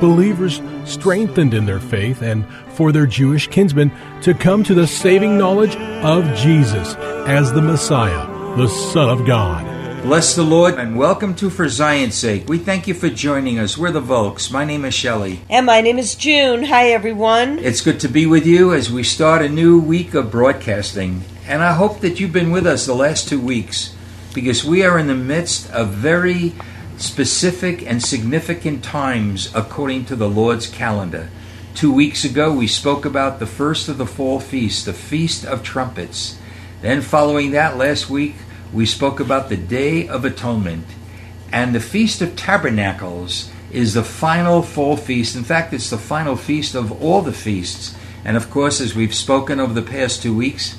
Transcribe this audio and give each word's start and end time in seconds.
Believers 0.00 0.62
strengthened 0.84 1.52
in 1.52 1.66
their 1.66 1.78
faith 1.78 2.22
and 2.22 2.46
for 2.70 2.90
their 2.90 3.06
Jewish 3.06 3.48
kinsmen 3.48 3.92
to 4.22 4.32
come 4.32 4.64
to 4.64 4.72
the 4.72 4.86
saving 4.86 5.36
knowledge 5.36 5.76
of 5.76 6.24
Jesus 6.36 6.94
as 7.26 7.52
the 7.52 7.60
Messiah, 7.60 8.26
the 8.56 8.66
Son 8.66 9.10
of 9.10 9.26
God. 9.26 9.66
Bless 10.02 10.34
the 10.34 10.42
Lord 10.42 10.78
and 10.78 10.96
welcome 10.96 11.34
to 11.34 11.50
For 11.50 11.68
Zion's 11.68 12.14
Sake. 12.14 12.48
We 12.48 12.56
thank 12.56 12.88
you 12.88 12.94
for 12.94 13.10
joining 13.10 13.58
us. 13.58 13.76
We're 13.76 13.92
the 13.92 14.00
Volks. 14.00 14.50
My 14.50 14.64
name 14.64 14.86
is 14.86 14.94
Shelley. 14.94 15.40
And 15.50 15.66
my 15.66 15.82
name 15.82 15.98
is 15.98 16.14
June. 16.14 16.64
Hi, 16.64 16.88
everyone. 16.92 17.58
It's 17.58 17.82
good 17.82 18.00
to 18.00 18.08
be 18.08 18.24
with 18.24 18.46
you 18.46 18.72
as 18.72 18.90
we 18.90 19.02
start 19.02 19.42
a 19.42 19.50
new 19.50 19.78
week 19.78 20.14
of 20.14 20.30
broadcasting. 20.30 21.24
And 21.46 21.62
I 21.62 21.74
hope 21.74 22.00
that 22.00 22.18
you've 22.18 22.32
been 22.32 22.50
with 22.50 22.66
us 22.66 22.86
the 22.86 22.94
last 22.94 23.28
two 23.28 23.38
weeks 23.38 23.94
because 24.32 24.64
we 24.64 24.82
are 24.82 24.98
in 24.98 25.08
the 25.08 25.14
midst 25.14 25.70
of 25.70 25.90
very 25.90 26.54
specific 27.00 27.86
and 27.86 28.02
significant 28.02 28.84
times 28.84 29.50
according 29.54 30.04
to 30.04 30.14
the 30.14 30.28
Lord's 30.28 30.66
calendar. 30.66 31.30
Two 31.74 31.92
weeks 31.92 32.24
ago, 32.24 32.52
we 32.52 32.66
spoke 32.66 33.06
about 33.06 33.38
the 33.38 33.46
first 33.46 33.88
of 33.88 33.96
the 33.96 34.06
fall 34.06 34.38
feasts, 34.38 34.84
the 34.84 34.92
Feast 34.92 35.46
of 35.46 35.62
Trumpets. 35.62 36.38
Then, 36.82 37.00
following 37.00 37.52
that, 37.52 37.78
last 37.78 38.10
week, 38.10 38.34
we 38.72 38.84
spoke 38.84 39.18
about 39.18 39.48
the 39.48 39.56
Day 39.56 40.06
of 40.08 40.24
Atonement. 40.24 40.86
And 41.50 41.74
the 41.74 41.80
Feast 41.80 42.20
of 42.20 42.36
Tabernacles 42.36 43.50
is 43.72 43.94
the 43.94 44.04
final 44.04 44.62
fall 44.62 44.96
feast. 44.96 45.34
In 45.36 45.44
fact, 45.44 45.72
it's 45.72 45.90
the 45.90 45.98
final 45.98 46.36
feast 46.36 46.74
of 46.74 47.02
all 47.02 47.22
the 47.22 47.32
feasts. 47.32 47.96
And 48.24 48.36
of 48.36 48.50
course, 48.50 48.80
as 48.80 48.94
we've 48.94 49.14
spoken 49.14 49.58
over 49.58 49.72
the 49.72 49.82
past 49.82 50.22
two 50.22 50.36
weeks, 50.36 50.76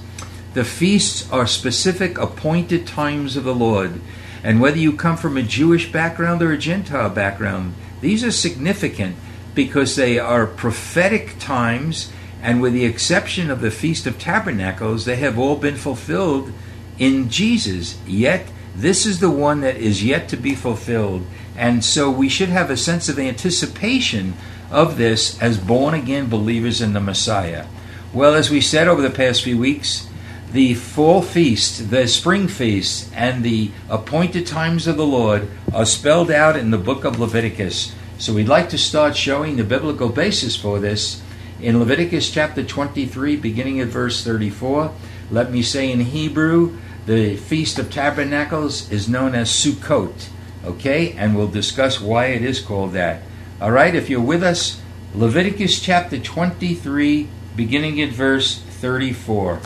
the 0.53 0.63
feasts 0.63 1.29
are 1.31 1.47
specific 1.47 2.17
appointed 2.17 2.85
times 2.85 3.35
of 3.35 3.43
the 3.43 3.55
Lord. 3.55 3.99
And 4.43 4.59
whether 4.59 4.77
you 4.77 4.93
come 4.93 5.17
from 5.17 5.37
a 5.37 5.43
Jewish 5.43 5.91
background 5.91 6.41
or 6.41 6.51
a 6.51 6.57
Gentile 6.57 7.09
background, 7.09 7.75
these 8.01 8.23
are 8.23 8.31
significant 8.31 9.15
because 9.53 9.95
they 9.95 10.17
are 10.17 10.47
prophetic 10.47 11.37
times, 11.39 12.11
and 12.41 12.61
with 12.61 12.73
the 12.73 12.85
exception 12.85 13.51
of 13.51 13.61
the 13.61 13.71
Feast 13.71 14.07
of 14.07 14.17
Tabernacles, 14.17 15.05
they 15.05 15.17
have 15.17 15.37
all 15.37 15.55
been 15.55 15.75
fulfilled 15.75 16.51
in 16.97 17.29
Jesus. 17.29 17.97
Yet, 18.07 18.47
this 18.75 19.05
is 19.05 19.19
the 19.19 19.29
one 19.29 19.61
that 19.61 19.75
is 19.75 20.03
yet 20.03 20.29
to 20.29 20.37
be 20.37 20.55
fulfilled. 20.55 21.25
And 21.55 21.83
so 21.83 22.09
we 22.09 22.29
should 22.29 22.49
have 22.49 22.69
a 22.69 22.77
sense 22.77 23.09
of 23.09 23.19
anticipation 23.19 24.33
of 24.71 24.97
this 24.97 25.39
as 25.41 25.57
born 25.57 25.93
again 25.93 26.29
believers 26.29 26.81
in 26.81 26.93
the 26.93 27.01
Messiah. 27.01 27.65
Well, 28.13 28.33
as 28.33 28.49
we 28.49 28.61
said 28.61 28.87
over 28.87 29.01
the 29.01 29.09
past 29.09 29.43
few 29.43 29.57
weeks, 29.57 30.07
the 30.51 30.73
fall 30.73 31.21
feast, 31.21 31.89
the 31.91 32.07
spring 32.07 32.47
feast, 32.47 33.09
and 33.15 33.43
the 33.43 33.71
appointed 33.89 34.45
times 34.45 34.85
of 34.85 34.97
the 34.97 35.05
Lord 35.05 35.47
are 35.73 35.85
spelled 35.85 36.29
out 36.29 36.57
in 36.57 36.71
the 36.71 36.77
book 36.77 37.05
of 37.05 37.19
Leviticus. 37.19 37.95
So 38.17 38.33
we'd 38.33 38.49
like 38.49 38.69
to 38.69 38.77
start 38.77 39.15
showing 39.15 39.55
the 39.55 39.63
biblical 39.63 40.09
basis 40.09 40.57
for 40.57 40.79
this 40.79 41.21
in 41.61 41.79
Leviticus 41.79 42.29
chapter 42.29 42.63
23, 42.63 43.37
beginning 43.37 43.79
at 43.79 43.87
verse 43.87 44.23
34. 44.25 44.93
Let 45.29 45.51
me 45.51 45.61
say 45.61 45.89
in 45.89 46.01
Hebrew, 46.01 46.77
the 47.05 47.37
Feast 47.37 47.79
of 47.79 47.89
Tabernacles 47.89 48.91
is 48.91 49.07
known 49.07 49.35
as 49.35 49.49
Sukkot. 49.49 50.27
Okay? 50.65 51.13
And 51.13 51.35
we'll 51.35 51.47
discuss 51.47 52.01
why 52.01 52.27
it 52.27 52.43
is 52.43 52.59
called 52.59 52.91
that. 52.91 53.23
All 53.61 53.71
right? 53.71 53.95
If 53.95 54.09
you're 54.09 54.19
with 54.19 54.43
us, 54.43 54.81
Leviticus 55.15 55.79
chapter 55.79 56.19
23, 56.19 57.29
beginning 57.55 58.01
at 58.01 58.09
verse 58.09 58.59
34. 58.59 59.61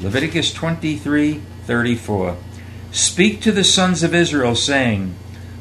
Leviticus 0.00 0.52
23 0.54 1.42
34. 1.64 2.36
Speak 2.90 3.42
to 3.42 3.52
the 3.52 3.62
sons 3.62 4.02
of 4.02 4.14
Israel, 4.14 4.54
saying, 4.54 5.14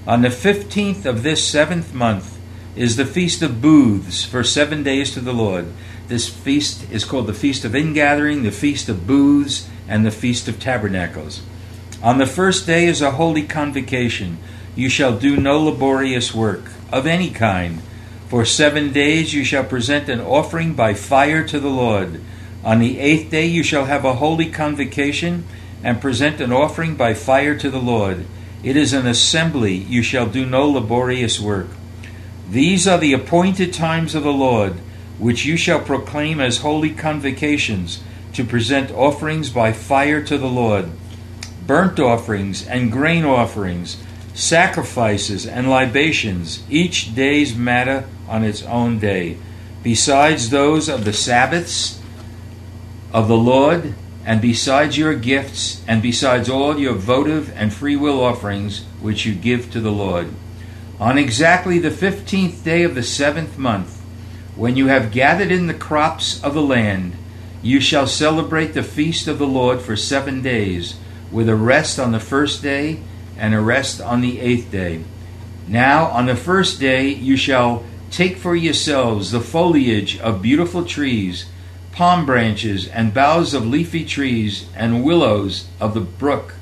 On 0.08 0.22
the 0.22 0.32
fifteenth 0.32 1.06
of 1.06 1.24
this 1.24 1.46
seventh 1.46 1.94
month 1.94 2.40
is 2.74 2.96
the 2.96 3.06
feast 3.06 3.42
of 3.42 3.62
booths 3.62 4.24
for 4.24 4.44
seven 4.44 4.82
days 4.82 5.14
to 5.14 5.20
the 5.20 5.34
Lord. 5.34 5.68
This 6.08 6.30
feast 6.30 6.90
is 6.90 7.04
called 7.04 7.28
the 7.28 7.34
Feast 7.34 7.66
of 7.66 7.76
Ingathering, 7.76 8.44
the 8.44 8.52
Feast 8.52 8.88
of 8.88 9.06
Booths, 9.06 9.68
and 9.90 10.06
the 10.06 10.12
Feast 10.12 10.48
of 10.48 10.58
Tabernacles. 10.58 11.42
On 12.02 12.18
the 12.18 12.26
first 12.26 12.66
day 12.66 12.86
is 12.86 13.02
a 13.02 13.12
holy 13.12 13.44
convocation. 13.44 14.38
You 14.74 14.88
shall 14.88 15.18
do 15.20 15.36
no 15.36 15.62
laborious 15.62 16.34
work 16.34 16.72
of 16.94 17.06
any 17.06 17.30
kind. 17.30 17.82
For 18.30 18.46
seven 18.46 18.94
days 18.94 19.34
you 19.34 19.44
shall 19.44 19.66
present 19.66 20.08
an 20.08 20.22
offering 20.22 20.76
by 20.76 20.94
fire 20.94 21.46
to 21.46 21.60
the 21.60 21.70
Lord. 21.70 22.22
On 22.64 22.80
the 22.80 23.00
eighth 23.00 23.32
day 23.32 23.46
you 23.46 23.64
shall 23.64 23.86
have 23.86 24.04
a 24.04 24.16
holy 24.16 24.50
convocation 24.50 25.46
and 25.84 26.02
present 26.02 26.42
an 26.42 26.52
offering 26.52 26.96
by 26.96 27.14
fire 27.14 27.56
to 27.58 27.70
the 27.70 27.80
Lord. 27.80 28.26
It 28.64 28.76
is 28.76 28.92
an 28.92 29.08
assembly, 29.08 29.76
you 29.76 30.04
shall 30.04 30.26
do 30.26 30.46
no 30.46 30.68
laborious 30.68 31.40
work. 31.40 31.68
These 32.50 32.88
are 32.88 32.98
the 32.98 33.14
appointed 33.14 33.74
times 33.74 34.16
of 34.16 34.24
the 34.24 34.34
Lord, 34.34 34.74
which 35.18 35.46
you 35.46 35.56
shall 35.56 35.80
proclaim 35.80 36.42
as 36.42 36.58
holy 36.58 36.90
convocations, 36.90 38.02
to 38.34 38.44
present 38.44 38.92
offerings 38.92 39.50
by 39.50 39.72
fire 39.72 40.22
to 40.24 40.38
the 40.38 40.48
Lord, 40.48 40.90
burnt 41.66 42.00
offerings 42.00 42.68
and 42.68 42.92
grain 42.92 43.24
offerings, 43.24 44.02
sacrifices 44.34 45.46
and 45.46 45.70
libations, 45.70 46.64
each 46.70 47.16
day's 47.16 47.56
matter 47.56 48.06
on 48.28 48.44
its 48.44 48.64
own 48.64 49.00
day, 49.00 49.38
besides 49.84 50.50
those 50.50 50.90
of 50.90 51.06
the 51.06 51.14
Sabbaths 51.14 51.99
of 53.12 53.28
the 53.28 53.38
Lord, 53.38 53.96
and 54.26 54.42
besides 54.42 54.98
your 54.98 55.16
gifts, 55.16 55.84
and 55.88 56.02
besides 56.02 56.50
all 56.50 56.78
your 56.78 56.94
votive 56.94 57.52
and 57.56 57.74
free 57.74 57.96
will 57.96 58.24
offerings 58.24 58.84
which 59.02 59.26
you 59.26 59.34
give 59.34 59.72
to 59.72 59.80
the 59.80 59.92
Lord. 59.92 60.30
On 61.00 61.18
exactly 61.18 61.80
the 61.80 61.92
fifteenth 61.92 62.64
day 62.64 62.84
of 62.84 62.94
the 62.94 63.04
seventh 63.04 63.58
month, 63.58 64.00
when 64.56 64.76
you 64.76 64.88
have 64.88 65.12
gathered 65.12 65.52
in 65.52 65.68
the 65.68 65.74
crops 65.74 66.44
of 66.44 66.54
the 66.54 66.62
land, 66.62 67.16
you 67.62 67.80
shall 67.80 68.08
celebrate 68.08 68.74
the 68.74 68.84
feast 68.84 69.28
of 69.28 69.40
the 69.40 69.48
Lord 69.48 69.82
for 69.82 69.96
seven 69.96 70.42
days, 70.42 70.98
with 71.32 71.48
a 71.50 71.56
rest 71.56 72.00
on 72.00 72.12
the 72.12 72.20
first 72.20 72.62
day 72.62 73.00
and 73.38 73.54
a 73.56 73.62
rest 73.62 74.02
on 74.02 74.22
the 74.22 74.40
eighth 74.42 74.70
day. 74.72 75.04
Now, 75.68 76.08
on 76.08 76.26
the 76.26 76.36
first 76.36 76.80
day, 76.80 77.08
you 77.08 77.38
shall 77.38 77.86
take 78.12 78.38
for 78.38 78.56
yourselves 78.56 79.32
the 79.32 79.40
foliage 79.40 80.20
of 80.20 80.42
beautiful 80.42 80.84
trees 80.84 81.46
palm 81.92 82.26
branches, 82.26 82.88
and 82.88 83.14
boughs 83.14 83.54
of 83.54 83.66
leafy 83.66 84.06
trees, 84.06 84.68
and 84.76 85.04
willows 85.04 85.68
of 85.80 85.94
the 85.94 86.02
brook. 86.02 86.54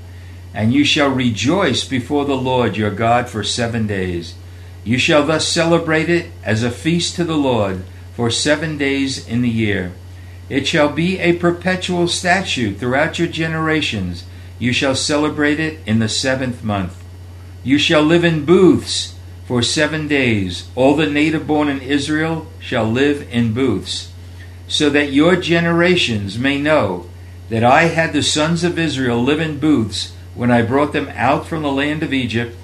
And 0.54 0.74
you 0.74 0.84
shall 0.84 1.10
rejoice 1.10 1.84
before 1.84 2.26
the 2.26 2.38
Lord 2.38 2.78
your 2.78 2.92
God 2.92 3.30
for 3.30 3.44
seven 3.44 3.86
days. 3.88 4.36
You 4.84 4.98
shall 4.98 5.26
thus 5.26 5.48
celebrate 5.48 6.10
it 6.10 6.32
as 6.44 6.64
a 6.64 6.72
feast 6.72 7.16
to 7.16 7.24
the 7.24 7.38
Lord 7.38 7.84
for 8.16 8.32
seven 8.32 8.78
days 8.78 9.28
in 9.28 9.42
the 9.42 9.50
year. 9.50 9.92
It 10.50 10.66
shall 10.66 10.90
be 10.90 11.20
a 11.20 11.34
perpetual 11.34 12.08
statute 12.08 12.78
throughout 12.78 13.20
your 13.20 13.28
generations. 13.28 14.24
You 14.60 14.74
shall 14.74 14.96
celebrate 14.96 15.60
it 15.60 15.80
in 15.86 16.00
the 16.00 16.10
seventh 16.10 16.64
month. 16.64 17.04
You 17.64 17.78
shall 17.78 18.02
live 18.02 18.24
in 18.24 18.46
booths 18.46 19.14
for 19.46 19.62
seven 19.62 20.08
days. 20.08 20.70
All 20.74 20.96
the 20.96 21.06
native 21.06 21.46
born 21.46 21.68
in 21.68 21.82
Israel 21.82 22.48
shall 22.60 22.86
live 22.86 23.28
in 23.30 23.54
booths 23.54 24.12
so 24.68 24.90
that 24.90 25.12
your 25.12 25.36
generations 25.36 26.38
may 26.38 26.60
know 26.60 27.10
that 27.50 27.64
I 27.64 27.84
had 27.84 28.14
the 28.14 28.24
sons 28.24 28.64
of 28.64 28.78
Israel 28.78 29.22
live 29.22 29.40
in 29.40 29.60
booths 29.60 30.14
when 30.36 30.52
I 30.52 30.62
brought 30.62 30.94
them 30.94 31.10
out 31.16 31.48
from 31.48 31.64
the 31.64 31.72
land 31.72 32.04
of 32.04 32.14
Egypt. 32.14 32.56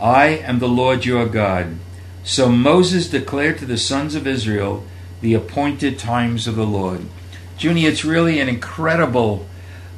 I 0.00 0.26
am 0.26 0.58
the 0.58 0.68
Lord 0.68 1.04
your 1.04 1.26
God. 1.26 1.76
So 2.24 2.48
Moses 2.48 3.08
declared 3.08 3.58
to 3.58 3.66
the 3.66 3.78
sons 3.78 4.14
of 4.14 4.26
Israel 4.26 4.84
the 5.20 5.34
appointed 5.34 5.98
times 5.98 6.46
of 6.46 6.56
the 6.56 6.66
Lord. 6.66 7.06
Junie, 7.56 7.86
it's 7.86 8.04
really 8.04 8.40
an 8.40 8.48
incredible 8.48 9.46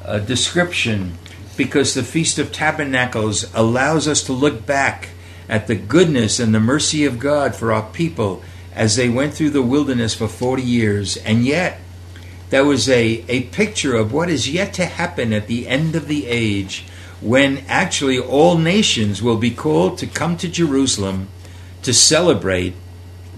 uh, 0.03 0.19
description 0.19 1.17
because 1.57 1.93
the 1.93 2.03
Feast 2.03 2.37
of 2.37 2.51
Tabernacles 2.51 3.51
allows 3.55 4.07
us 4.07 4.21
to 4.23 4.33
look 4.33 4.65
back 4.65 5.09
at 5.49 5.67
the 5.67 5.75
goodness 5.75 6.39
and 6.39 6.53
the 6.53 6.59
mercy 6.59 7.05
of 7.05 7.19
God 7.19 7.55
for 7.55 7.71
our 7.71 7.89
people 7.89 8.43
as 8.75 8.95
they 8.95 9.09
went 9.09 9.33
through 9.33 9.51
the 9.51 9.61
wilderness 9.61 10.13
for 10.13 10.27
40 10.27 10.61
years. 10.61 11.17
And 11.17 11.45
yet, 11.45 11.79
there 12.49 12.65
was 12.65 12.89
a, 12.89 13.23
a 13.27 13.43
picture 13.43 13.95
of 13.95 14.13
what 14.13 14.29
is 14.29 14.49
yet 14.49 14.73
to 14.75 14.85
happen 14.85 15.33
at 15.33 15.47
the 15.47 15.67
end 15.67 15.95
of 15.95 16.07
the 16.07 16.27
age 16.27 16.85
when 17.21 17.59
actually 17.67 18.19
all 18.19 18.57
nations 18.57 19.21
will 19.21 19.37
be 19.37 19.49
called 19.49 19.97
to 19.97 20.05
come 20.05 20.37
to 20.37 20.49
Jerusalem 20.49 21.29
to 21.81 21.93
celebrate 21.93 22.75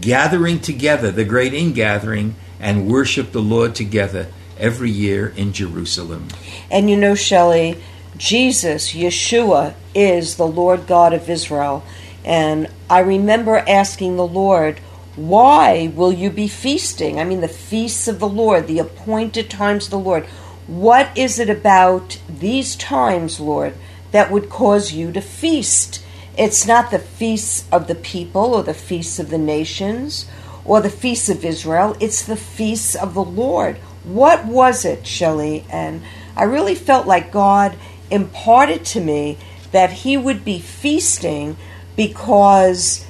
gathering 0.01 0.59
together, 0.59 1.11
the 1.11 1.23
great 1.23 1.53
ingathering, 1.53 2.35
and 2.59 2.87
worship 2.87 3.31
the 3.31 3.41
Lord 3.41 3.75
together 3.75 4.27
every 4.57 4.91
year 4.91 5.27
in 5.35 5.53
Jerusalem. 5.53 6.27
And 6.71 6.89
you 6.89 6.97
know, 6.97 7.15
Shelley, 7.15 7.81
Jesus, 8.17 8.93
Yeshua, 8.93 9.75
is 9.93 10.37
the 10.37 10.47
Lord 10.47 10.87
God 10.87 11.13
of 11.13 11.29
Israel. 11.29 11.83
And 12.25 12.67
I 12.89 12.99
remember 12.99 13.57
asking 13.67 14.17
the 14.17 14.27
Lord, 14.27 14.79
why 15.17 15.91
will 15.95 16.13
you 16.13 16.29
be 16.29 16.47
feasting? 16.47 17.19
I 17.19 17.23
mean, 17.23 17.41
the 17.41 17.47
feasts 17.47 18.07
of 18.07 18.19
the 18.19 18.29
Lord, 18.29 18.67
the 18.67 18.77
appointed 18.77 19.49
times 19.49 19.85
of 19.85 19.91
the 19.91 19.99
Lord. 19.99 20.25
What 20.67 21.09
is 21.17 21.39
it 21.39 21.49
about 21.49 22.19
these 22.29 22.75
times, 22.75 23.39
Lord, 23.39 23.73
that 24.11 24.29
would 24.29 24.47
cause 24.47 24.91
you 24.91 25.11
to 25.11 25.21
feast? 25.21 26.03
It's 26.37 26.67
not 26.67 26.91
the 26.91 26.99
feasts 26.99 27.65
of 27.71 27.87
the 27.87 27.95
people 27.95 28.53
or 28.53 28.61
the 28.61 28.75
feasts 28.75 29.17
of 29.17 29.31
the 29.31 29.39
nations 29.39 30.29
or 30.63 30.81
the 30.81 30.89
feasts 30.89 31.29
of 31.29 31.43
Israel, 31.43 31.95
it's 31.99 32.21
the 32.23 32.35
feasts 32.35 32.93
of 32.93 33.13
the 33.13 33.23
Lord. 33.23 33.77
What 34.03 34.45
was 34.45 34.85
it, 34.85 35.07
Shelley? 35.07 35.65
And 35.69 36.03
I 36.35 36.43
really 36.43 36.75
felt 36.75 37.07
like 37.07 37.31
God 37.31 37.75
imparted 38.11 38.85
to 38.85 38.99
me 38.99 39.37
that 39.71 39.91
He 39.91 40.15
would 40.15 40.45
be 40.45 40.59
feasting 40.59 41.57
because 41.95 43.06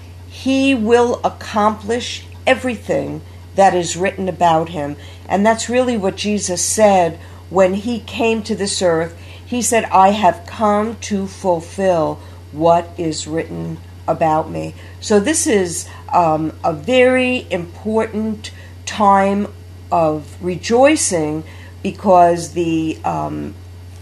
He 0.47 0.73
will 0.73 1.19
accomplish 1.25 2.23
everything 2.45 3.19
that 3.55 3.75
is 3.75 3.97
written 3.97 4.29
about 4.29 4.69
Him. 4.69 4.95
And 5.27 5.45
that's 5.45 5.67
really 5.67 5.97
what 5.97 6.15
Jesus 6.15 6.63
said 6.63 7.19
when 7.49 7.73
He 7.73 7.99
came 7.99 8.41
to 8.43 8.55
this 8.55 8.81
earth. 8.81 9.19
He 9.45 9.61
said, 9.61 9.83
I 9.91 10.11
have 10.11 10.45
come 10.47 10.95
to 11.01 11.27
fulfill 11.27 12.21
what 12.53 12.89
is 12.97 13.27
written 13.27 13.79
about 14.07 14.49
me. 14.49 14.73
So, 15.01 15.19
this 15.19 15.47
is 15.47 15.85
um, 16.13 16.53
a 16.63 16.71
very 16.71 17.45
important 17.51 18.51
time 18.85 19.53
of 19.91 20.41
rejoicing 20.41 21.43
because 21.83 22.53
the 22.53 22.97
um, 23.03 23.53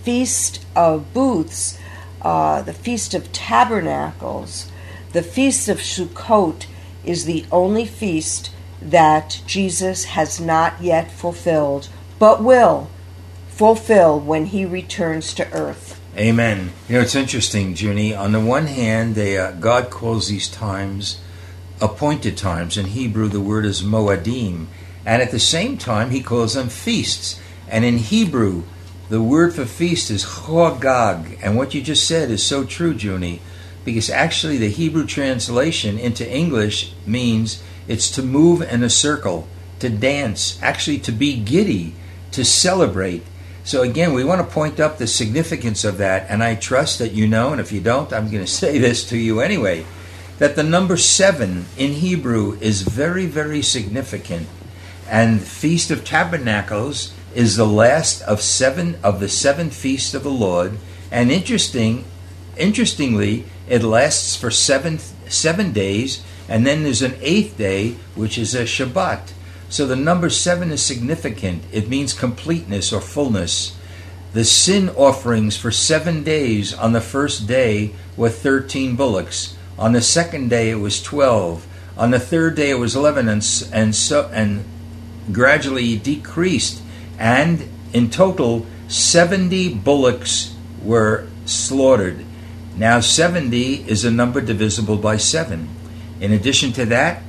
Feast 0.04 0.64
of 0.76 1.12
Booths, 1.12 1.80
uh, 2.22 2.62
the 2.62 2.74
Feast 2.74 3.16
of 3.16 3.32
Tabernacles, 3.32 4.72
the 5.16 5.24
Feast 5.24 5.70
of 5.70 5.78
Sukkot 5.78 6.66
is 7.06 7.24
the 7.24 7.46
only 7.50 7.86
feast 7.86 8.52
that 8.82 9.42
Jesus 9.48 10.04
has 10.04 10.42
not 10.42 10.82
yet 10.82 11.10
fulfilled, 11.10 11.88
but 12.20 12.44
will 12.44 12.90
fulfill 13.48 14.20
when 14.20 14.48
he 14.48 14.66
returns 14.66 15.34
to 15.36 15.50
earth. 15.54 16.02
Amen. 16.18 16.74
You 16.90 16.96
know, 16.96 17.02
it's 17.02 17.16
interesting, 17.16 17.78
Junie. 17.78 18.14
On 18.14 18.34
the 18.34 18.42
one 18.42 18.68
hand, 18.68 19.16
they, 19.16 19.38
uh, 19.38 19.52
God 19.52 19.90
calls 19.90 20.28
these 20.28 20.50
times 20.50 21.22
appointed 21.80 22.36
times. 22.36 22.78
In 22.78 22.88
Hebrew, 22.88 23.30
the 23.30 23.40
word 23.40 23.64
is 23.64 23.82
moedim. 23.82 24.66
And 25.06 25.22
at 25.22 25.32
the 25.32 25.40
same 25.40 25.78
time, 25.78 26.10
he 26.10 26.22
calls 26.22 26.56
them 26.56 26.68
feasts. 26.68 27.40
And 27.70 27.86
in 27.86 28.00
Hebrew, 28.00 28.64
the 29.08 29.22
word 29.22 29.56
for 29.56 29.64
feast 29.64 30.12
is 30.12 30.26
chagag. 30.26 31.40
And 31.42 31.56
what 31.56 31.74
you 31.74 31.82
just 31.82 32.06
said 32.06 32.30
is 32.30 32.46
so 32.46 32.66
true, 32.66 32.92
Junie, 32.92 33.40
because 33.86 34.10
actually 34.10 34.58
the 34.58 34.70
Hebrew 34.70 35.06
translation 35.06 35.98
into 35.98 36.30
English 36.30 36.92
means 37.06 37.64
it's 37.88 38.10
to 38.12 38.24
move 38.24 38.62
in 38.62 38.84
a 38.84 38.90
circle, 38.90 39.48
to 39.80 39.90
dance, 39.90 40.60
actually 40.62 40.98
to 41.00 41.12
be 41.12 41.38
giddy, 41.38 41.94
to 42.32 42.44
celebrate. 42.44 43.24
So 43.64 43.84
again, 43.84 44.14
we 44.14 44.24
want 44.24 44.42
to 44.42 44.54
point 44.54 44.80
up 44.80 44.98
the 44.98 45.08
significance 45.08 45.84
of 45.84 46.00
that, 46.00 46.26
and 46.30 46.44
I 46.44 46.56
trust 46.56 47.00
that 47.00 47.14
you 47.14 47.28
know, 47.28 47.52
and 47.52 47.62
if 47.62 47.72
you 47.72 47.80
don't, 47.80 48.12
I'm 48.12 48.30
going 48.30 48.46
to 48.46 48.52
say 48.52 48.80
this 48.80 49.08
to 49.10 49.18
you 49.18 49.40
anyway, 49.40 49.86
that 50.40 50.56
the 50.56 50.64
number 50.64 50.98
seven 50.98 51.66
in 51.78 51.94
Hebrew 51.94 52.58
is 52.60 52.82
very, 52.82 53.28
very 53.28 53.62
significant. 53.62 54.48
And 55.08 55.42
Feast 55.42 55.92
of 55.92 56.04
Tabernacles 56.04 57.14
is 57.36 57.56
the 57.56 57.68
last 57.68 58.22
of 58.24 58.42
seven 58.42 58.98
of 59.04 59.20
the 59.20 59.30
seven 59.30 59.70
feasts 59.70 60.14
of 60.14 60.24
the 60.24 60.32
Lord. 60.32 60.78
And 61.12 61.32
interesting, 61.32 62.06
interestingly, 62.58 63.46
it 63.68 63.84
lasts 63.84 64.36
for 64.36 64.52
seven 64.52 65.00
seven 65.28 65.72
days, 65.72 66.24
and 66.48 66.66
then 66.66 66.84
there's 66.84 67.02
an 67.02 67.16
eighth 67.22 67.58
day, 67.58 67.96
which 68.16 68.38
is 68.38 68.54
a 68.54 68.64
Shabbat. 68.64 69.32
So 69.70 69.88
the 69.88 69.96
number 69.96 70.30
seven 70.30 70.72
is 70.72 70.82
significant. 70.82 71.64
It 71.72 71.90
means 71.90 72.14
completeness 72.14 72.94
or 72.94 73.02
fullness. 73.02 73.76
The 74.34 74.44
sin 74.44 74.90
offerings 74.90 75.58
for 75.58 75.72
seven 75.72 76.24
days 76.24 76.74
on 76.74 76.94
the 76.94 77.02
first 77.02 77.48
day 77.48 77.94
were 78.18 78.30
13 78.30 78.96
bullocks. 78.96 79.56
On 79.80 79.94
the 79.94 80.02
second 80.02 80.50
day 80.50 80.70
it 80.70 80.76
was 80.76 81.02
12. 81.02 81.66
On 81.98 82.12
the 82.12 82.20
third 82.20 82.56
day 82.56 82.70
it 82.70 82.80
was 82.80 82.96
11 82.96 83.28
and, 83.28 83.70
and, 83.74 83.96
so, 83.96 84.30
and 84.34 84.64
gradually 85.32 85.98
decreased. 85.98 86.82
And 87.18 87.68
in 87.94 88.10
total, 88.10 88.66
70 88.88 89.76
bullocks 89.76 90.54
were 90.84 91.28
slaughtered. 91.46 92.26
Now 92.78 93.00
70 93.00 93.90
is 93.90 94.04
a 94.04 94.12
number 94.12 94.42
divisible 94.42 94.98
by 94.98 95.16
7. 95.16 95.70
In 96.20 96.32
addition 96.34 96.74
to 96.74 96.86
that, 96.88 97.22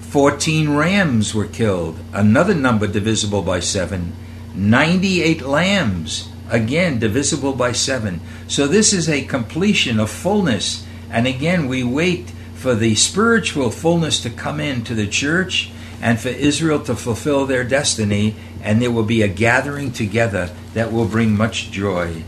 14 0.00 0.76
rams 0.76 1.34
were 1.34 1.46
killed, 1.46 1.98
another 2.12 2.54
number 2.54 2.86
divisible 2.86 3.42
by 3.42 3.60
7. 3.60 4.12
98 4.54 5.42
lambs, 5.42 6.28
again 6.50 6.98
divisible 6.98 7.54
by 7.54 7.72
7. 7.72 8.20
So 8.46 8.68
this 8.68 8.92
is 8.92 9.08
a 9.08 9.24
completion 9.24 9.98
of 9.98 10.10
fullness. 10.10 10.86
And 11.10 11.26
again, 11.26 11.66
we 11.66 11.82
wait 11.82 12.30
for 12.54 12.74
the 12.76 12.94
spiritual 12.94 13.70
fullness 13.70 14.20
to 14.20 14.30
come 14.30 14.60
into 14.60 14.94
the 14.94 15.08
church 15.08 15.72
and 16.00 16.20
for 16.20 16.28
Israel 16.28 16.80
to 16.80 16.94
fulfill 16.94 17.46
their 17.46 17.64
destiny, 17.64 18.36
and 18.62 18.80
there 18.80 18.90
will 18.90 19.02
be 19.02 19.22
a 19.22 19.28
gathering 19.28 19.92
together 19.92 20.50
that 20.74 20.92
will 20.92 21.06
bring 21.06 21.36
much 21.36 21.70
joy. 21.70 22.22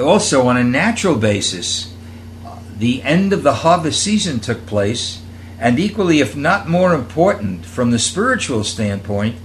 Also, 0.00 0.46
on 0.46 0.56
a 0.56 0.64
natural 0.64 1.16
basis, 1.16 1.94
the 2.78 3.02
end 3.02 3.32
of 3.32 3.42
the 3.42 3.54
harvest 3.54 4.02
season 4.02 4.40
took 4.40 4.66
place 4.66 5.20
and 5.58 5.78
equally, 5.78 6.20
if 6.20 6.36
not 6.36 6.68
more 6.68 6.94
important, 6.94 7.66
from 7.66 7.90
the 7.90 7.98
spiritual 7.98 8.62
standpoint, 8.62 9.36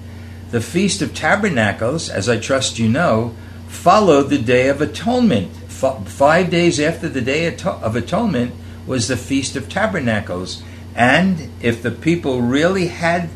the 0.52 0.62
Feast 0.62 1.02
of 1.02 1.16
Tabernacles, 1.16 2.08
as 2.10 2.30
I 2.30 2.38
trust 2.38 2.78
you 2.78 2.88
know, 2.88 3.36
followed 3.68 4.30
the 4.30 4.38
Day 4.38 4.70
of 4.70 4.80
Atonement. 4.82 5.52
F- 5.66 6.08
five 6.08 6.52
days 6.52 6.80
after 6.80 7.10
the 7.10 7.22
Day 7.22 7.48
of 7.48 7.96
Atonement 7.96 8.54
was 8.86 9.08
the 9.08 9.18
Feast 9.18 9.56
of 9.56 9.68
Tabernacles. 9.68 10.62
And 10.96 11.50
if 11.60 11.82
the 11.82 11.90
people 11.90 12.42
really 12.42 12.88
had 12.88 13.30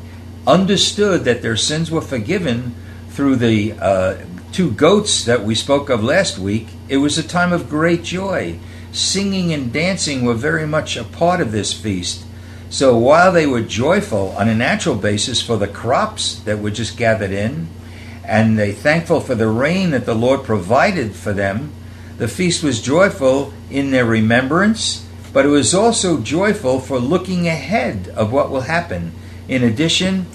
understood 0.45 1.23
that 1.23 1.41
their 1.41 1.57
sins 1.57 1.89
were 1.89 2.01
forgiven 2.01 2.75
through 3.09 3.37
the 3.37 3.73
uh, 3.73 4.17
two 4.51 4.69
goats 4.69 5.25
that 5.25 5.43
we 5.43 5.55
spoke 5.55 5.89
of 5.89 6.03
last 6.03 6.37
week, 6.37 6.67
it 6.87 6.97
was 6.97 7.17
a 7.17 7.27
time 7.27 7.51
of 7.51 7.67
great 7.67 8.03
joy. 8.03 8.59
Singing 8.97 9.53
and 9.53 9.71
dancing 9.71 10.25
were 10.25 10.33
very 10.33 10.65
much 10.65 10.97
a 10.97 11.03
part 11.03 11.39
of 11.39 11.51
this 11.51 11.71
feast. 11.71 12.25
So 12.71 12.97
while 12.97 13.31
they 13.31 13.45
were 13.45 13.61
joyful 13.61 14.29
on 14.31 14.49
a 14.49 14.55
natural 14.55 14.95
basis 14.95 15.39
for 15.39 15.55
the 15.55 15.67
crops 15.67 16.39
that 16.45 16.57
were 16.57 16.71
just 16.71 16.97
gathered 16.97 17.29
in, 17.29 17.67
and 18.25 18.57
they 18.57 18.71
thankful 18.71 19.21
for 19.21 19.35
the 19.35 19.49
rain 19.49 19.91
that 19.91 20.07
the 20.07 20.15
Lord 20.15 20.43
provided 20.43 21.15
for 21.15 21.31
them, 21.31 21.73
the 22.17 22.27
feast 22.27 22.63
was 22.63 22.81
joyful 22.81 23.53
in 23.69 23.91
their 23.91 24.03
remembrance, 24.03 25.07
but 25.31 25.45
it 25.45 25.49
was 25.49 25.75
also 25.75 26.19
joyful 26.19 26.79
for 26.79 26.97
looking 26.97 27.47
ahead 27.47 28.07
of 28.15 28.33
what 28.33 28.49
will 28.49 28.61
happen. 28.61 29.11
In 29.47 29.63
addition, 29.63 30.25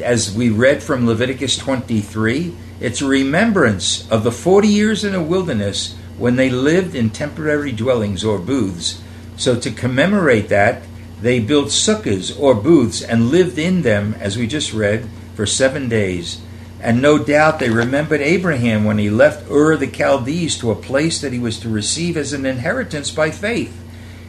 as 0.00 0.32
we 0.32 0.50
read 0.50 0.84
from 0.84 1.04
Leviticus 1.04 1.58
23, 1.58 2.54
it's 2.78 3.02
a 3.02 3.06
remembrance 3.06 4.08
of 4.08 4.22
the 4.22 4.30
40 4.30 4.68
years 4.68 5.02
in 5.02 5.14
the 5.14 5.20
wilderness 5.20 5.96
when 6.18 6.36
they 6.36 6.50
lived 6.50 6.94
in 6.94 7.10
temporary 7.10 7.72
dwellings 7.72 8.24
or 8.24 8.38
booths. 8.38 9.02
So 9.36 9.58
to 9.58 9.70
commemorate 9.70 10.48
that, 10.48 10.82
they 11.20 11.40
built 11.40 11.68
sukkahs 11.68 12.38
or 12.38 12.54
booths 12.54 13.02
and 13.02 13.30
lived 13.30 13.58
in 13.58 13.82
them, 13.82 14.14
as 14.20 14.36
we 14.36 14.46
just 14.46 14.72
read, 14.72 15.08
for 15.34 15.46
seven 15.46 15.88
days. 15.88 16.40
And 16.80 17.00
no 17.00 17.18
doubt 17.18 17.58
they 17.58 17.70
remembered 17.70 18.20
Abraham 18.20 18.84
when 18.84 18.98
he 18.98 19.08
left 19.08 19.50
Ur 19.50 19.76
the 19.76 19.86
Chaldees 19.86 20.58
to 20.58 20.70
a 20.70 20.76
place 20.76 21.20
that 21.20 21.32
he 21.32 21.38
was 21.38 21.58
to 21.60 21.68
receive 21.68 22.16
as 22.16 22.32
an 22.32 22.44
inheritance 22.44 23.10
by 23.10 23.30
faith. 23.30 23.80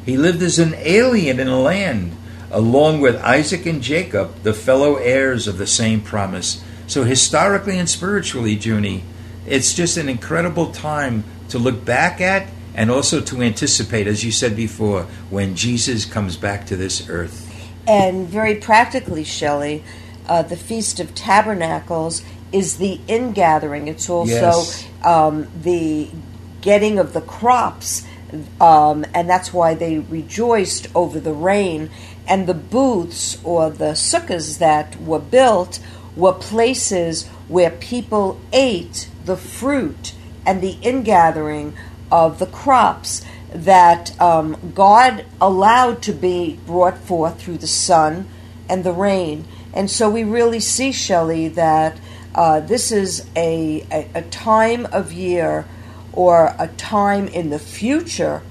He 0.06 0.18
lived 0.18 0.42
as 0.42 0.60
an 0.60 0.74
alien 0.78 1.40
in 1.40 1.48
a 1.48 1.60
land 1.60 2.16
along 2.52 3.02
with 3.02 3.22
Isaac 3.22 3.66
and 3.66 3.82
Jacob, 3.82 4.44
the 4.44 4.54
fellow 4.54 4.96
heirs 4.96 5.48
of 5.48 5.58
the 5.58 5.68
same 5.68 6.00
promise. 6.00 6.64
So, 6.88 7.04
historically 7.04 7.78
and 7.78 7.90
spiritually, 7.90 8.54
Junie, 8.54 9.04
it's 9.46 9.74
just 9.74 9.98
an 9.98 10.10
incredible 10.10 10.72
time 10.72 11.24
to 11.50 11.60
look 11.60 11.86
back 11.86 12.22
at 12.22 12.48
and 12.76 12.92
also 12.92 13.22
to 13.22 13.42
anticipate, 13.42 14.08
as 14.08 14.24
you 14.24 14.32
said 14.32 14.56
before, 14.56 15.04
when 15.30 15.56
Jesus 15.56 16.06
comes 16.06 16.36
back 16.36 16.66
to 16.68 16.76
this 16.76 17.08
earth. 17.10 17.42
And 17.88 18.28
very 18.28 18.56
practically, 18.56 19.24
Shelley, 19.24 19.84
uh, 20.28 20.42
the 20.42 20.58
Feast 20.58 21.00
of 21.00 21.14
Tabernacles 21.16 22.24
is 22.52 22.78
the 22.78 23.00
ingathering. 23.08 23.88
It's 23.88 24.10
also 24.10 24.32
Yes. 24.32 24.86
um, 25.04 25.48
the 25.62 26.10
getting 26.62 27.00
of 27.00 27.14
the 27.14 27.22
crops, 27.22 28.04
um, 28.60 29.06
and 29.14 29.30
that's 29.30 29.54
why 29.54 29.76
they 29.76 30.00
rejoiced 30.00 30.88
over 30.96 31.20
the 31.20 31.34
rain. 31.34 31.90
And 32.28 32.48
the 32.48 32.56
booths 32.56 33.38
or 33.44 33.70
the 33.70 33.94
sukkahs 33.94 34.58
that 34.58 35.00
were 35.02 35.20
built 35.20 35.80
were 36.16 36.34
places 36.34 37.28
where 37.48 37.70
people 37.70 38.40
ate 38.52 39.08
the 39.26 39.38
fruit 39.38 40.14
and 40.46 40.62
the 40.62 40.78
ingathering 40.82 41.74
of 42.12 42.40
the 42.40 42.46
crops 42.46 43.26
that 43.54 44.20
um, 44.22 44.58
God 44.74 45.26
allowed 45.40 46.02
to 46.04 46.14
be 46.14 46.60
brought 46.66 46.98
forth 46.98 47.42
through 47.42 47.58
the 47.58 47.68
sun 47.68 48.28
and 48.70 48.84
the 48.84 48.92
rain. 48.92 49.46
And 49.74 49.90
so 49.90 50.10
we 50.10 50.24
really 50.24 50.60
see, 50.60 50.92
Shelley, 50.92 51.48
that 51.50 52.00
uh, 52.34 52.60
this 52.60 52.92
is 52.92 53.28
a, 53.36 53.86
a, 53.92 54.10
a 54.16 54.22
time 54.24 54.86
of 54.88 55.14
year 55.14 55.66
or 56.12 56.56
a 56.60 56.68
time 56.68 57.28
in 57.28 57.50
the 57.50 57.60
future 57.60 58.42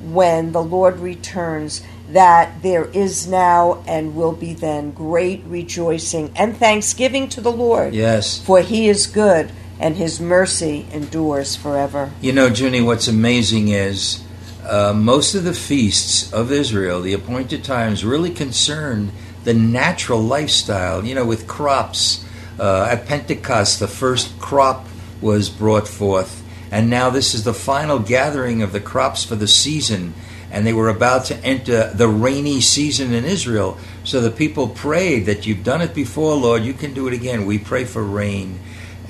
when 0.00 0.52
the 0.52 0.62
Lord 0.62 0.98
returns 0.98 1.82
that 2.10 2.62
there 2.62 2.84
is 2.86 3.26
now 3.26 3.82
and 3.86 4.14
will 4.14 4.32
be 4.32 4.52
then 4.52 4.90
great 4.90 5.42
rejoicing 5.44 6.30
and 6.36 6.56
thanksgiving 6.56 7.28
to 7.30 7.40
the 7.40 7.52
Lord. 7.52 7.94
Yes. 7.94 8.38
For 8.38 8.60
he 8.60 8.88
is 8.88 9.06
good 9.06 9.50
and 9.82 9.96
his 9.96 10.20
mercy 10.20 10.86
endures 10.92 11.56
forever. 11.56 12.12
You 12.20 12.32
know, 12.32 12.46
Junie, 12.46 12.80
what's 12.80 13.08
amazing 13.08 13.68
is 13.68 14.24
uh, 14.64 14.92
most 14.94 15.34
of 15.34 15.42
the 15.42 15.52
feasts 15.52 16.32
of 16.32 16.52
Israel, 16.52 17.00
the 17.00 17.12
appointed 17.12 17.64
times, 17.64 18.04
really 18.04 18.30
concerned 18.30 19.10
the 19.42 19.52
natural 19.52 20.20
lifestyle, 20.20 21.04
you 21.04 21.16
know, 21.16 21.26
with 21.26 21.48
crops. 21.48 22.24
Uh, 22.60 22.86
at 22.90 23.06
Pentecost, 23.06 23.80
the 23.80 23.88
first 23.88 24.38
crop 24.38 24.86
was 25.20 25.50
brought 25.50 25.88
forth, 25.88 26.44
and 26.70 26.88
now 26.88 27.10
this 27.10 27.34
is 27.34 27.42
the 27.42 27.54
final 27.54 27.98
gathering 27.98 28.62
of 28.62 28.72
the 28.72 28.80
crops 28.80 29.24
for 29.24 29.34
the 29.34 29.48
season. 29.48 30.14
And 30.52 30.66
they 30.66 30.74
were 30.74 30.90
about 30.90 31.24
to 31.26 31.36
enter 31.42 31.90
the 31.94 32.08
rainy 32.08 32.60
season 32.60 33.14
in 33.14 33.24
Israel. 33.24 33.78
So 34.04 34.20
the 34.20 34.30
people 34.30 34.68
prayed 34.68 35.24
that 35.24 35.46
you've 35.46 35.64
done 35.64 35.80
it 35.80 35.94
before, 35.94 36.34
Lord, 36.34 36.62
you 36.62 36.74
can 36.74 36.92
do 36.92 37.08
it 37.08 37.14
again. 37.14 37.46
We 37.46 37.58
pray 37.58 37.86
for 37.86 38.02
rain. 38.02 38.60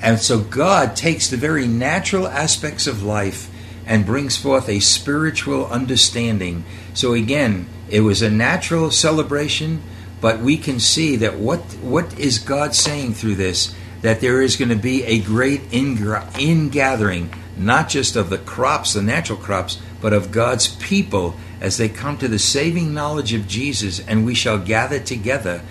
And 0.03 0.19
so 0.19 0.41
God 0.41 0.97
takes 0.97 1.29
the 1.29 1.37
very 1.37 1.65
natural 1.65 2.27
aspects 2.27 2.87
of 2.87 3.03
life 3.03 3.49
and 3.85 4.05
brings 4.05 4.35
forth 4.35 4.67
a 4.67 4.81
spiritual 4.81 5.65
understanding. 5.67 6.65
So 6.93 7.13
again, 7.13 7.67
it 7.89 8.01
was 8.01 8.21
a 8.21 8.29
natural 8.29 8.91
celebration, 8.91 9.81
but 10.19 10.39
we 10.39 10.57
can 10.57 10.81
see 10.81 11.15
that 11.15 11.37
what 11.37 11.61
what 11.81 12.19
is 12.19 12.37
God 12.37 12.75
saying 12.75 13.13
through 13.13 13.35
this? 13.35 13.73
That 14.01 14.19
there 14.19 14.41
is 14.41 14.57
going 14.57 14.69
to 14.69 14.75
be 14.75 15.05
a 15.05 15.21
great 15.21 15.71
ingathering, 15.71 17.33
not 17.55 17.87
just 17.87 18.17
of 18.17 18.29
the 18.29 18.37
crops, 18.37 18.93
the 18.93 19.01
natural 19.01 19.39
crops, 19.39 19.81
but 20.01 20.11
of 20.11 20.33
God's 20.33 20.75
people 20.75 21.35
as 21.61 21.77
they 21.77 21.87
come 21.87 22.17
to 22.17 22.27
the 22.27 22.39
saving 22.39 22.93
knowledge 22.93 23.31
of 23.31 23.47
Jesus, 23.47 24.01
and 24.05 24.25
we 24.25 24.35
shall 24.35 24.57
gather 24.57 24.99
together 24.99 25.61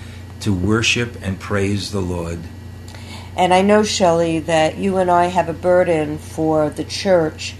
to 0.40 0.54
worship 0.54 1.18
and 1.20 1.38
praise 1.38 1.92
the 1.92 2.00
Lord. 2.00 2.38
And 3.36 3.54
I 3.54 3.62
know, 3.62 3.82
Shelley, 3.82 4.40
that 4.40 4.76
you 4.76 4.98
and 4.98 5.10
I 5.10 5.26
have 5.26 5.48
a 5.48 5.54
burden 5.54 6.18
for 6.18 6.68
the 6.68 6.84
church 6.84 7.54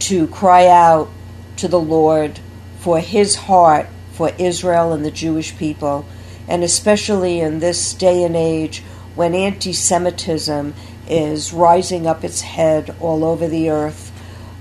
to 0.00 0.26
cry 0.28 0.66
out 0.66 1.10
to 1.56 1.68
the 1.68 1.80
Lord 1.80 2.40
for 2.80 2.98
his 2.98 3.36
heart 3.36 3.86
for 4.12 4.32
Israel 4.38 4.92
and 4.92 5.04
the 5.04 5.10
Jewish 5.10 5.56
people, 5.56 6.06
and 6.48 6.64
especially 6.64 7.40
in 7.40 7.58
this 7.58 7.92
day 7.94 8.24
and 8.24 8.34
age 8.34 8.82
when 9.14 9.34
anti 9.34 9.72
Semitism 9.72 10.74
is 11.06 11.52
rising 11.52 12.06
up 12.06 12.24
its 12.24 12.40
head 12.40 12.94
all 13.00 13.24
over 13.24 13.48
the 13.48 13.70
earth. 13.70 14.10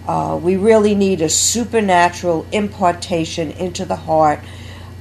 Uh, 0.07 0.37
we 0.41 0.57
really 0.57 0.95
need 0.95 1.21
a 1.21 1.29
supernatural 1.29 2.45
impartation 2.51 3.51
into 3.51 3.85
the 3.85 3.95
heart 3.95 4.39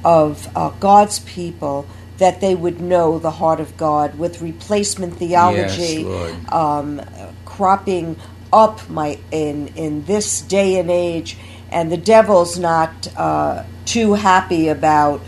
of 0.03 0.47
uh, 0.55 0.69
God's 0.79 1.19
people 1.19 1.87
that 2.21 2.39
they 2.39 2.53
would 2.53 2.79
know 2.79 3.17
the 3.17 3.31
heart 3.31 3.59
of 3.59 3.75
God 3.77 4.19
with 4.19 4.43
replacement 4.43 5.15
theology 5.15 6.03
Yes, 6.03 6.53
um, 6.53 7.01
cropping 7.45 8.15
up 8.53 8.87
my 8.87 9.17
in 9.31 9.69
in 9.69 10.05
this 10.05 10.39
day 10.41 10.79
and 10.79 10.91
age, 10.91 11.35
and 11.71 11.91
the 11.91 11.97
devil's 11.97 12.59
not 12.59 13.07
uh, 13.17 13.63
too 13.85 14.13
happy 14.13 14.67
about 14.67 15.19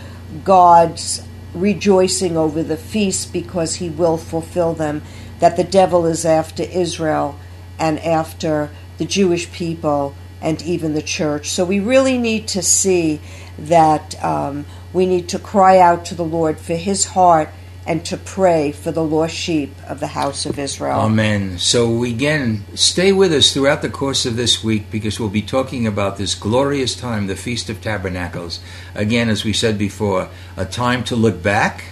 God's 0.43 1.23
rejoicing 1.55 2.38
over 2.38 2.62
the 2.62 2.77
feast 2.77 3.33
because 3.33 3.75
he 3.75 3.89
will 3.89 4.17
fulfill 4.17 4.75
them. 4.75 5.01
That 5.39 5.57
the 5.57 5.63
devil 5.63 6.05
is 6.05 6.25
after 6.25 6.62
Israel 6.62 7.39
and 7.79 7.97
after 8.01 8.69
the 9.00 9.05
Jewish 9.05 9.51
people 9.51 10.13
and 10.43 10.62
even 10.62 10.93
the 10.93 11.01
church. 11.01 11.50
So 11.50 11.65
we 11.65 11.79
really 11.79 12.19
need 12.19 12.47
to 12.50 12.62
see 12.62 13.19
that 13.57 14.23
um, 14.23 14.65
we 14.93 15.05
need 15.05 15.27
to 15.29 15.39
cry 15.39 15.79
out 15.79 16.05
to 16.05 16.15
the 16.15 16.23
Lord 16.23 16.59
for 16.59 16.75
his 16.75 17.05
heart 17.05 17.50
and 17.85 18.05
to 18.05 18.15
pray 18.15 18.71
for 18.71 18.91
the 18.91 19.03
lost 19.03 19.35
sheep 19.35 19.75
of 19.88 20.00
the 20.00 20.07
house 20.07 20.45
of 20.45 20.57
Israel. 20.57 21.01
Amen. 21.01 21.57
So 21.57 22.03
again 22.03 22.63
stay 22.75 23.12
with 23.12 23.33
us 23.33 23.53
throughout 23.53 23.81
the 23.81 23.89
course 23.89 24.25
of 24.25 24.38
this 24.38 24.63
week 24.63 24.89
because 24.89 25.19
we'll 25.19 25.29
be 25.29 25.41
talking 25.41 25.85
about 25.85 26.17
this 26.17 26.35
glorious 26.35 26.95
time, 26.95 27.27
the 27.27 27.35
Feast 27.35 27.69
of 27.69 27.81
Tabernacles. 27.81 28.62
Again, 28.95 29.27
as 29.27 29.43
we 29.43 29.51
said 29.51 29.77
before, 29.77 30.29
a 30.55 30.65
time 30.65 31.03
to 31.05 31.15
look 31.15 31.43
back 31.43 31.85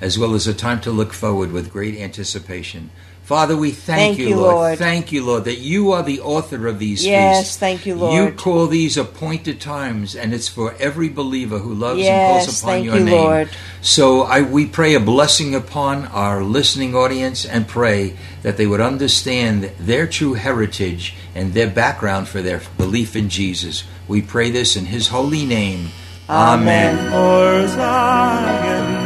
as 0.00 0.18
well 0.18 0.34
as 0.34 0.46
a 0.46 0.54
time 0.54 0.80
to 0.82 0.90
look 0.90 1.12
forward 1.12 1.52
with 1.52 1.72
great 1.72 1.96
anticipation. 1.98 2.90
Father, 3.26 3.56
we 3.56 3.72
thank, 3.72 4.16
Thank 4.16 4.18
you, 4.18 4.36
Lord. 4.36 4.54
Lord. 4.54 4.78
Thank 4.78 5.10
you, 5.10 5.24
Lord, 5.24 5.46
that 5.46 5.58
you 5.58 5.90
are 5.90 6.04
the 6.04 6.20
author 6.20 6.68
of 6.68 6.78
these 6.78 7.00
things. 7.00 7.10
Yes, 7.10 7.38
feasts. 7.40 7.56
thank 7.56 7.84
you, 7.84 7.96
Lord. 7.96 8.14
You 8.14 8.30
call 8.30 8.68
these 8.68 8.96
appointed 8.96 9.60
times, 9.60 10.14
and 10.14 10.32
it's 10.32 10.46
for 10.46 10.76
every 10.78 11.08
believer 11.08 11.58
who 11.58 11.74
loves 11.74 12.00
and 12.06 12.32
calls 12.32 12.62
upon 12.62 12.70
thank 12.70 12.84
your 12.84 12.98
you, 12.98 13.04
name. 13.04 13.14
Lord. 13.14 13.50
So 13.80 14.22
I, 14.22 14.42
we 14.42 14.64
pray 14.66 14.94
a 14.94 15.00
blessing 15.00 15.56
upon 15.56 16.06
our 16.06 16.44
listening 16.44 16.94
audience 16.94 17.44
and 17.44 17.66
pray 17.66 18.16
that 18.42 18.58
they 18.58 18.66
would 18.68 18.80
understand 18.80 19.72
their 19.76 20.06
true 20.06 20.34
heritage 20.34 21.16
and 21.34 21.52
their 21.52 21.68
background 21.68 22.28
for 22.28 22.42
their 22.42 22.62
belief 22.78 23.16
in 23.16 23.28
Jesus. 23.28 23.82
We 24.06 24.22
pray 24.22 24.50
this 24.52 24.76
in 24.76 24.84
His 24.84 25.08
holy 25.08 25.44
name. 25.44 25.88
Amen. 26.30 27.10
For 27.10 27.66
Zion's 27.66 28.96
sake. 28.98 29.05